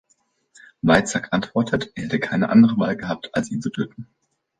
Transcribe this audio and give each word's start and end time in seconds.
Weizak 0.81 1.27
antwortet, 1.31 1.91
er 1.93 2.05
hätte 2.05 2.19
keine 2.19 2.49
andere 2.49 2.75
Wahl 2.79 2.97
gehabt, 2.97 3.29
als 3.33 3.51
ihn 3.51 3.61
zu 3.61 3.69
töten. 3.69 4.07